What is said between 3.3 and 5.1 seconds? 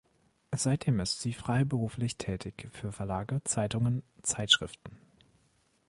Zeitungen, Zeitschriften.